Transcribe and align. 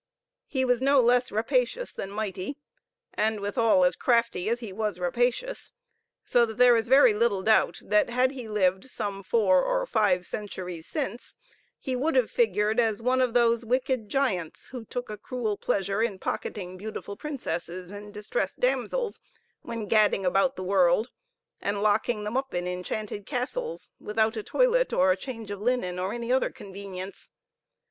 He 0.47 0.65
was 0.65 0.81
no 0.81 0.99
less 0.99 1.31
rapacious 1.31 1.91
than 1.93 2.09
mighty, 2.09 2.57
and 3.13 3.39
withal, 3.39 3.85
as 3.85 3.95
crafty 3.95 4.49
as 4.49 4.59
he 4.59 4.73
was 4.73 4.97
rapacious, 4.97 5.73
so 6.25 6.43
that 6.47 6.57
there 6.57 6.75
is 6.75 6.87
very 6.87 7.13
little 7.13 7.43
doubt 7.43 7.79
that, 7.83 8.09
had 8.09 8.31
he 8.31 8.47
lived 8.47 8.85
some 8.89 9.21
four 9.21 9.63
or 9.63 9.85
five 9.85 10.25
centuries 10.25 10.87
since, 10.87 11.37
he 11.79 11.95
would 11.95 12.15
have 12.15 12.31
figured 12.31 12.79
as 12.79 12.99
one 12.99 13.21
of 13.21 13.35
those 13.35 13.63
wicked 13.63 14.09
giants, 14.09 14.69
who 14.69 14.85
took 14.85 15.11
a 15.11 15.19
cruel 15.19 15.55
pleasure 15.55 16.01
in 16.01 16.17
pocketing 16.17 16.77
beautiful 16.77 17.15
princesses 17.15 17.91
and 17.91 18.11
distressed 18.11 18.59
damsels, 18.59 19.19
when 19.61 19.85
gadding 19.85 20.25
about 20.25 20.55
the 20.55 20.63
world, 20.63 21.11
and 21.61 21.83
locking 21.83 22.23
them 22.23 22.35
up 22.35 22.55
in 22.55 22.65
enchanted 22.67 23.27
castles, 23.27 23.91
without 23.99 24.35
a 24.35 24.41
toilet, 24.41 24.91
a 24.91 25.15
change 25.15 25.51
of 25.51 25.61
linen, 25.61 25.99
or 25.99 26.11
any 26.11 26.33
other 26.33 26.49
convenience. 26.49 27.29